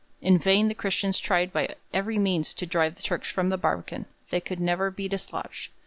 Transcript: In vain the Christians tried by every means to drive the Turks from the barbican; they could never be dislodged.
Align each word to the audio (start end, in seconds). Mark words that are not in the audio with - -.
In 0.19 0.39
vain 0.39 0.67
the 0.67 0.73
Christians 0.73 1.19
tried 1.19 1.53
by 1.53 1.75
every 1.93 2.17
means 2.17 2.55
to 2.55 2.65
drive 2.65 2.95
the 2.95 3.03
Turks 3.03 3.29
from 3.29 3.49
the 3.49 3.55
barbican; 3.57 4.07
they 4.31 4.41
could 4.41 4.59
never 4.59 4.89
be 4.89 5.07
dislodged. 5.07 5.69